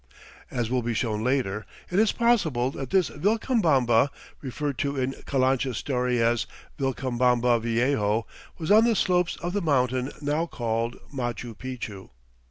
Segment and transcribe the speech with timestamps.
[0.49, 4.09] As will be shown later, it is possible that this Vilcabamba,
[4.41, 6.47] referred to in Calancha's story as
[6.79, 8.25] "Vilcabamba Viejo,"
[8.57, 12.09] was on the slopes of the mountain now called Machu Picchu.